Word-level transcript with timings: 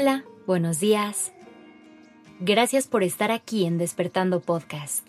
Hola, 0.00 0.22
buenos 0.46 0.78
días. 0.78 1.32
Gracias 2.38 2.86
por 2.86 3.02
estar 3.02 3.32
aquí 3.32 3.66
en 3.66 3.78
Despertando 3.78 4.38
Podcast. 4.38 5.04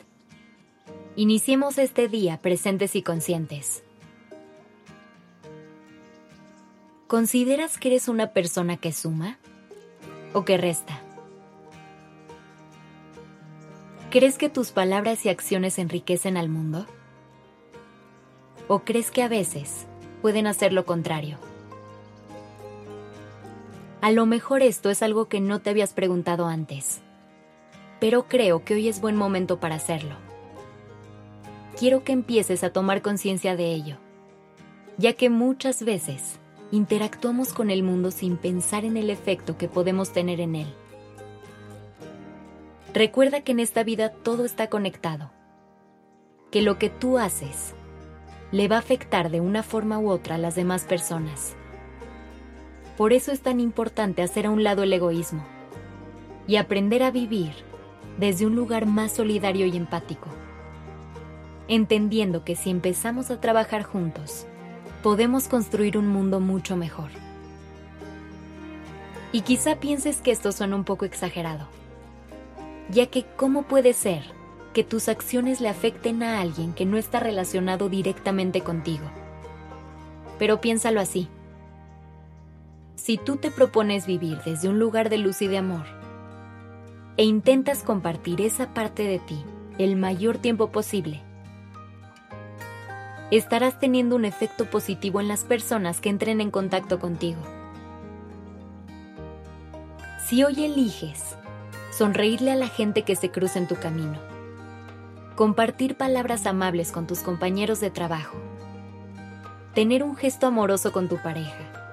Iniciemos 1.15 1.77
este 1.77 2.07
día 2.07 2.41
presentes 2.41 2.95
y 2.95 3.03
conscientes. 3.03 3.83
¿Consideras 7.05 7.77
que 7.77 7.89
eres 7.89 8.07
una 8.07 8.33
persona 8.33 8.77
que 8.77 8.91
suma 8.91 9.37
o 10.33 10.43
que 10.43 10.57
resta? 10.57 10.99
¿Crees 14.09 14.39
que 14.39 14.49
tus 14.49 14.71
palabras 14.71 15.23
y 15.23 15.29
acciones 15.29 15.77
enriquecen 15.77 16.35
al 16.35 16.49
mundo? 16.49 16.87
¿O 18.67 18.79
crees 18.79 19.11
que 19.11 19.21
a 19.21 19.27
veces 19.27 19.85
pueden 20.23 20.47
hacer 20.47 20.73
lo 20.73 20.87
contrario? 20.87 21.37
A 24.01 24.11
lo 24.11 24.25
mejor 24.25 24.61
esto 24.61 24.89
es 24.89 25.03
algo 25.03 25.27
que 25.27 25.41
no 25.41 25.59
te 25.59 25.71
habías 25.71 25.93
preguntado 25.93 26.47
antes, 26.47 27.01
pero 27.99 28.29
creo 28.29 28.63
que 28.63 28.75
hoy 28.75 28.87
es 28.87 29.01
buen 29.01 29.17
momento 29.17 29.59
para 29.59 29.75
hacerlo. 29.75 30.15
Quiero 31.77 32.05
que 32.05 32.13
empieces 32.13 32.63
a 32.63 32.71
tomar 32.71 33.01
conciencia 33.01 33.57
de 33.57 33.73
ello, 33.73 33.97
ya 34.97 35.13
que 35.13 35.29
muchas 35.29 35.83
veces 35.83 36.39
interactuamos 36.71 37.51
con 37.51 37.69
el 37.69 37.83
mundo 37.83 38.11
sin 38.11 38.37
pensar 38.37 38.85
en 38.85 38.95
el 38.95 39.09
efecto 39.09 39.57
que 39.57 39.67
podemos 39.67 40.13
tener 40.13 40.39
en 40.39 40.55
él. 40.55 40.73
Recuerda 42.93 43.41
que 43.41 43.51
en 43.51 43.59
esta 43.59 43.83
vida 43.83 44.13
todo 44.13 44.45
está 44.45 44.69
conectado, 44.69 45.29
que 46.51 46.61
lo 46.61 46.79
que 46.79 46.89
tú 46.89 47.17
haces 47.17 47.73
le 48.53 48.69
va 48.69 48.77
a 48.77 48.79
afectar 48.79 49.29
de 49.29 49.41
una 49.41 49.61
forma 49.61 49.99
u 49.99 50.09
otra 50.09 50.35
a 50.35 50.37
las 50.39 50.55
demás 50.55 50.85
personas 50.85 51.57
por 52.99 53.13
eso 53.13 53.31
es 53.31 53.39
tan 53.39 53.61
importante 53.61 54.21
hacer 54.21 54.45
a 54.45 54.49
un 54.49 54.61
lado 54.61 54.83
el 54.83 54.91
egoísmo 54.91 55.41
y 56.47 56.57
aprender 56.57 57.01
a 57.01 57.11
vivir 57.11 57.53
desde 58.17 58.45
un 58.45 58.57
lugar 58.57 58.87
más 58.87 59.13
solidario 59.13 59.67
y 59.67 59.77
empático, 59.77 60.27
entendiendo 61.69 62.43
que 62.43 62.57
si 62.57 62.69
empezamos 62.69 63.31
a 63.31 63.39
trabajar 63.39 63.83
juntos, 63.83 64.45
podemos 65.01 65.47
construir 65.47 65.97
un 65.97 66.09
mundo 66.09 66.41
mucho 66.41 66.75
mejor. 66.75 67.09
Y 69.31 69.43
quizá 69.43 69.77
pienses 69.77 70.17
que 70.17 70.31
esto 70.31 70.51
suena 70.51 70.75
un 70.75 70.83
poco 70.83 71.05
exagerado, 71.05 71.69
ya 72.89 73.05
que 73.05 73.23
¿cómo 73.37 73.63
puede 73.63 73.93
ser 73.93 74.23
que 74.73 74.83
tus 74.83 75.07
acciones 75.07 75.61
le 75.61 75.69
afecten 75.69 76.21
a 76.21 76.41
alguien 76.41 76.73
que 76.73 76.85
no 76.85 76.97
está 76.97 77.21
relacionado 77.21 77.87
directamente 77.87 78.59
contigo? 78.59 79.09
Pero 80.37 80.59
piénsalo 80.59 80.99
así 80.99 81.29
si 82.99 83.17
tú 83.17 83.37
te 83.37 83.49
propones 83.49 84.05
vivir 84.05 84.39
desde 84.45 84.67
un 84.67 84.77
lugar 84.77 85.09
de 85.09 85.17
luz 85.17 85.41
y 85.41 85.47
de 85.47 85.57
amor 85.57 85.85
e 87.17 87.23
intentas 87.23 87.81
compartir 87.81 88.41
esa 88.41 88.73
parte 88.73 89.03
de 89.03 89.19
ti 89.19 89.43
el 89.77 89.95
mayor 89.95 90.37
tiempo 90.37 90.69
posible, 90.69 91.21
estarás 93.31 93.79
teniendo 93.79 94.15
un 94.15 94.25
efecto 94.25 94.65
positivo 94.65 95.21
en 95.21 95.29
las 95.29 95.45
personas 95.45 96.01
que 96.01 96.09
entren 96.09 96.41
en 96.41 96.51
contacto 96.51 96.99
contigo. 96.99 97.41
Si 100.25 100.43
hoy 100.43 100.65
eliges 100.65 101.37
sonreírle 101.91 102.51
a 102.51 102.55
la 102.55 102.67
gente 102.67 103.03
que 103.03 103.15
se 103.15 103.31
cruza 103.31 103.59
en 103.59 103.67
tu 103.67 103.75
camino, 103.75 104.19
compartir 105.35 105.95
palabras 105.95 106.45
amables 106.45 106.91
con 106.91 107.07
tus 107.07 107.19
compañeros 107.19 107.79
de 107.79 107.91
trabajo, 107.91 108.37
tener 109.73 110.03
un 110.03 110.17
gesto 110.17 110.47
amoroso 110.47 110.91
con 110.91 111.07
tu 111.07 111.17
pareja, 111.17 111.88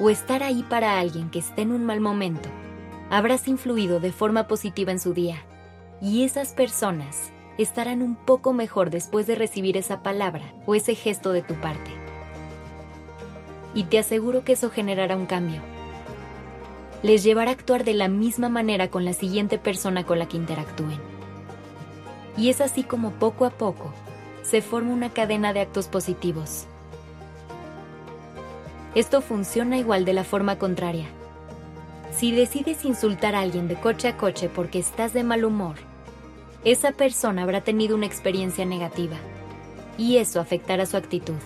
o 0.00 0.10
estar 0.10 0.42
ahí 0.42 0.62
para 0.62 0.98
alguien 0.98 1.30
que 1.30 1.40
esté 1.40 1.62
en 1.62 1.72
un 1.72 1.84
mal 1.84 2.00
momento, 2.00 2.48
habrás 3.10 3.48
influido 3.48 4.00
de 4.00 4.12
forma 4.12 4.46
positiva 4.46 4.92
en 4.92 5.00
su 5.00 5.12
día 5.12 5.42
y 6.00 6.24
esas 6.24 6.52
personas 6.52 7.32
estarán 7.58 8.02
un 8.02 8.14
poco 8.14 8.52
mejor 8.52 8.90
después 8.90 9.26
de 9.26 9.34
recibir 9.34 9.76
esa 9.76 10.02
palabra 10.02 10.54
o 10.66 10.74
ese 10.74 10.94
gesto 10.94 11.32
de 11.32 11.42
tu 11.42 11.54
parte. 11.54 11.90
Y 13.74 13.84
te 13.84 13.98
aseguro 13.98 14.44
que 14.44 14.52
eso 14.52 14.70
generará 14.70 15.16
un 15.16 15.26
cambio. 15.26 15.60
Les 17.02 17.22
llevará 17.22 17.50
a 17.50 17.54
actuar 17.54 17.84
de 17.84 17.94
la 17.94 18.08
misma 18.08 18.48
manera 18.48 18.88
con 18.88 19.04
la 19.04 19.12
siguiente 19.12 19.58
persona 19.58 20.04
con 20.04 20.18
la 20.18 20.26
que 20.26 20.36
interactúen. 20.36 21.00
Y 22.36 22.50
es 22.50 22.60
así 22.60 22.84
como 22.84 23.10
poco 23.12 23.44
a 23.44 23.50
poco 23.50 23.92
se 24.42 24.62
forma 24.62 24.92
una 24.92 25.10
cadena 25.10 25.52
de 25.52 25.60
actos 25.60 25.88
positivos 25.88 26.66
esto 28.94 29.20
funciona 29.20 29.78
igual 29.78 30.04
de 30.04 30.12
la 30.12 30.24
forma 30.24 30.58
contraria. 30.58 31.06
Si 32.10 32.32
decides 32.32 32.84
insultar 32.84 33.34
a 33.34 33.40
alguien 33.40 33.68
de 33.68 33.76
coche 33.76 34.08
a 34.08 34.16
coche 34.16 34.48
porque 34.48 34.78
estás 34.78 35.12
de 35.12 35.22
mal 35.22 35.44
humor, 35.44 35.76
esa 36.64 36.92
persona 36.92 37.42
habrá 37.42 37.62
tenido 37.62 37.94
una 37.94 38.06
experiencia 38.06 38.64
negativa 38.64 39.16
y 39.96 40.16
eso 40.16 40.40
afectará 40.40 40.86
su 40.86 40.96
actitud. 40.96 41.36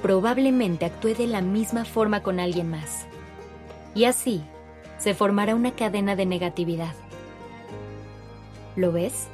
Probablemente 0.00 0.84
actúe 0.84 1.14
de 1.14 1.26
la 1.26 1.42
misma 1.42 1.84
forma 1.84 2.22
con 2.22 2.40
alguien 2.40 2.70
más. 2.70 3.06
Y 3.94 4.04
así 4.04 4.42
se 4.98 5.14
formará 5.14 5.54
una 5.54 5.72
cadena 5.72 6.16
de 6.16 6.26
negatividad. 6.26 6.94
¿Lo 8.74 8.90
ves? 8.90 9.28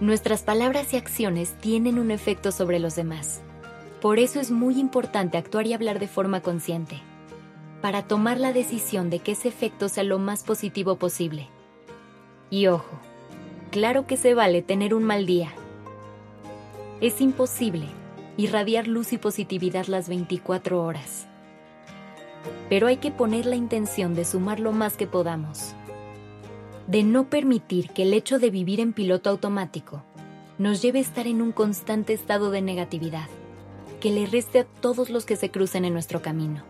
Nuestras 0.00 0.42
palabras 0.42 0.92
y 0.94 0.96
acciones 0.96 1.54
tienen 1.60 1.98
un 1.98 2.10
efecto 2.10 2.52
sobre 2.52 2.78
los 2.78 2.94
demás. 2.94 3.40
Por 4.00 4.20
eso 4.20 4.38
es 4.38 4.52
muy 4.52 4.78
importante 4.78 5.38
actuar 5.38 5.66
y 5.66 5.72
hablar 5.72 5.98
de 5.98 6.06
forma 6.06 6.40
consciente, 6.40 7.00
para 7.82 8.04
tomar 8.04 8.38
la 8.38 8.52
decisión 8.52 9.10
de 9.10 9.18
que 9.18 9.32
ese 9.32 9.48
efecto 9.48 9.88
sea 9.88 10.04
lo 10.04 10.20
más 10.20 10.44
positivo 10.44 10.96
posible. 10.96 11.48
Y 12.48 12.68
ojo, 12.68 13.00
claro 13.72 14.06
que 14.06 14.16
se 14.16 14.34
vale 14.34 14.62
tener 14.62 14.94
un 14.94 15.02
mal 15.02 15.26
día. 15.26 15.52
Es 17.00 17.20
imposible 17.20 17.86
irradiar 18.36 18.86
luz 18.86 19.12
y 19.12 19.18
positividad 19.18 19.86
las 19.86 20.08
24 20.08 20.80
horas. 20.80 21.26
Pero 22.68 22.86
hay 22.86 22.98
que 22.98 23.10
poner 23.10 23.46
la 23.46 23.56
intención 23.56 24.14
de 24.14 24.24
sumar 24.24 24.60
lo 24.60 24.70
más 24.70 24.96
que 24.96 25.08
podamos. 25.08 25.74
De 26.86 27.02
no 27.02 27.24
permitir 27.24 27.90
que 27.90 28.02
el 28.02 28.14
hecho 28.14 28.38
de 28.38 28.50
vivir 28.50 28.78
en 28.78 28.92
piloto 28.92 29.28
automático 29.28 30.04
nos 30.56 30.82
lleve 30.82 31.00
a 31.00 31.02
estar 31.02 31.26
en 31.26 31.42
un 31.42 31.50
constante 31.50 32.12
estado 32.12 32.52
de 32.52 32.62
negatividad 32.62 33.28
que 34.00 34.10
le 34.10 34.26
reste 34.26 34.60
a 34.60 34.64
todos 34.64 35.10
los 35.10 35.24
que 35.24 35.36
se 35.36 35.50
crucen 35.50 35.84
en 35.84 35.92
nuestro 35.92 36.22
camino. 36.22 36.62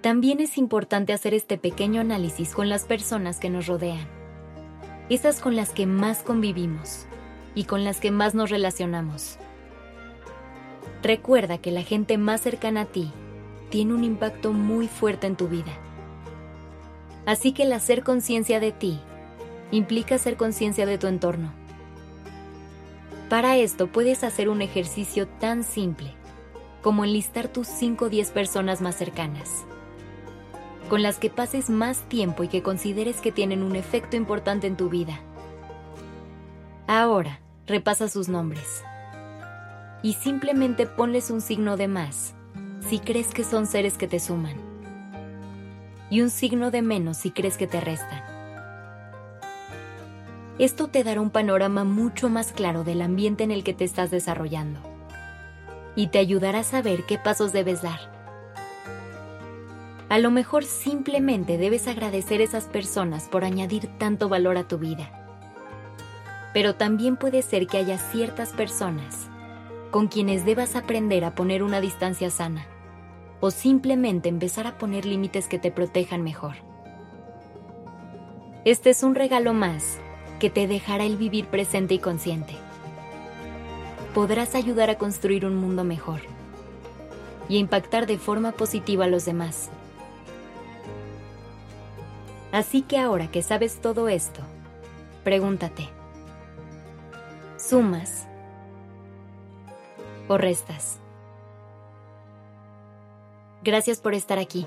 También 0.00 0.40
es 0.40 0.58
importante 0.58 1.12
hacer 1.12 1.34
este 1.34 1.56
pequeño 1.56 2.00
análisis 2.00 2.54
con 2.54 2.68
las 2.68 2.84
personas 2.84 3.40
que 3.40 3.50
nos 3.50 3.66
rodean, 3.66 4.06
esas 5.08 5.40
con 5.40 5.56
las 5.56 5.70
que 5.70 5.86
más 5.86 6.22
convivimos 6.22 7.06
y 7.54 7.64
con 7.64 7.84
las 7.84 8.00
que 8.00 8.10
más 8.10 8.34
nos 8.34 8.50
relacionamos. 8.50 9.38
Recuerda 11.02 11.58
que 11.58 11.70
la 11.70 11.82
gente 11.82 12.18
más 12.18 12.42
cercana 12.42 12.82
a 12.82 12.86
ti 12.86 13.10
tiene 13.70 13.94
un 13.94 14.04
impacto 14.04 14.52
muy 14.52 14.88
fuerte 14.88 15.26
en 15.26 15.36
tu 15.36 15.48
vida. 15.48 15.72
Así 17.26 17.52
que 17.52 17.62
el 17.62 17.72
hacer 17.72 18.04
conciencia 18.04 18.60
de 18.60 18.72
ti 18.72 19.00
implica 19.70 20.16
hacer 20.16 20.36
conciencia 20.36 20.84
de 20.84 20.98
tu 20.98 21.06
entorno 21.06 21.63
para 23.28 23.56
esto 23.56 23.86
puedes 23.86 24.24
hacer 24.24 24.48
un 24.48 24.62
ejercicio 24.62 25.26
tan 25.26 25.64
simple 25.64 26.14
como 26.82 27.04
enlistar 27.04 27.48
tus 27.48 27.66
5 27.66 28.04
o 28.04 28.08
10 28.10 28.30
personas 28.30 28.82
más 28.82 28.96
cercanas, 28.96 29.64
con 30.90 31.02
las 31.02 31.18
que 31.18 31.30
pases 31.30 31.70
más 31.70 32.02
tiempo 32.08 32.44
y 32.44 32.48
que 32.48 32.62
consideres 32.62 33.22
que 33.22 33.32
tienen 33.32 33.62
un 33.62 33.74
efecto 33.74 34.16
importante 34.16 34.66
en 34.66 34.76
tu 34.76 34.90
vida. 34.90 35.18
Ahora, 36.86 37.40
repasa 37.66 38.08
sus 38.08 38.28
nombres 38.28 38.82
y 40.02 40.12
simplemente 40.12 40.86
ponles 40.86 41.30
un 41.30 41.40
signo 41.40 41.78
de 41.78 41.88
más 41.88 42.34
si 42.86 42.98
crees 42.98 43.28
que 43.28 43.44
son 43.44 43.66
seres 43.66 43.96
que 43.96 44.06
te 44.06 44.20
suman 44.20 44.56
y 46.10 46.20
un 46.20 46.28
signo 46.28 46.70
de 46.70 46.82
menos 46.82 47.16
si 47.16 47.30
crees 47.30 47.56
que 47.56 47.66
te 47.66 47.80
restan. 47.80 48.33
Esto 50.58 50.86
te 50.86 51.02
dará 51.02 51.20
un 51.20 51.30
panorama 51.30 51.82
mucho 51.82 52.28
más 52.28 52.52
claro 52.52 52.84
del 52.84 53.02
ambiente 53.02 53.42
en 53.42 53.50
el 53.50 53.64
que 53.64 53.74
te 53.74 53.82
estás 53.82 54.12
desarrollando 54.12 54.78
y 55.96 56.08
te 56.08 56.18
ayudará 56.18 56.60
a 56.60 56.64
saber 56.64 57.04
qué 57.06 57.18
pasos 57.18 57.52
debes 57.52 57.82
dar. 57.82 58.12
A 60.08 60.18
lo 60.18 60.30
mejor 60.30 60.64
simplemente 60.64 61.58
debes 61.58 61.88
agradecer 61.88 62.40
a 62.40 62.44
esas 62.44 62.64
personas 62.64 63.28
por 63.28 63.44
añadir 63.44 63.88
tanto 63.98 64.28
valor 64.28 64.56
a 64.56 64.68
tu 64.68 64.78
vida. 64.78 65.10
Pero 66.52 66.76
también 66.76 67.16
puede 67.16 67.42
ser 67.42 67.66
que 67.66 67.78
haya 67.78 67.98
ciertas 67.98 68.52
personas 68.52 69.28
con 69.90 70.06
quienes 70.06 70.44
debas 70.44 70.76
aprender 70.76 71.24
a 71.24 71.34
poner 71.34 71.64
una 71.64 71.80
distancia 71.80 72.30
sana 72.30 72.66
o 73.40 73.50
simplemente 73.50 74.28
empezar 74.28 74.68
a 74.68 74.78
poner 74.78 75.04
límites 75.04 75.48
que 75.48 75.58
te 75.58 75.72
protejan 75.72 76.22
mejor. 76.22 76.54
Este 78.64 78.90
es 78.90 79.02
un 79.02 79.16
regalo 79.16 79.52
más 79.52 79.98
que 80.38 80.50
te 80.50 80.66
dejará 80.66 81.04
el 81.04 81.16
vivir 81.16 81.46
presente 81.46 81.94
y 81.94 81.98
consciente. 81.98 82.54
Podrás 84.14 84.54
ayudar 84.54 84.90
a 84.90 84.98
construir 84.98 85.46
un 85.46 85.56
mundo 85.56 85.84
mejor 85.84 86.20
y 87.48 87.58
impactar 87.58 88.06
de 88.06 88.18
forma 88.18 88.52
positiva 88.52 89.04
a 89.04 89.08
los 89.08 89.24
demás. 89.24 89.70
Así 92.52 92.82
que 92.82 92.98
ahora 92.98 93.30
que 93.30 93.42
sabes 93.42 93.80
todo 93.80 94.08
esto, 94.08 94.40
pregúntate, 95.24 95.88
¿sumas 97.56 98.26
o 100.28 100.38
restas? 100.38 100.98
Gracias 103.64 103.98
por 103.98 104.14
estar 104.14 104.38
aquí. 104.38 104.66